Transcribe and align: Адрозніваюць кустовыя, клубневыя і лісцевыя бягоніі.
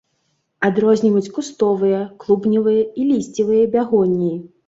Адрозніваюць 0.67 1.33
кустовыя, 1.35 1.99
клубневыя 2.25 2.81
і 3.03 3.05
лісцевыя 3.13 3.71
бягоніі. 3.79 4.35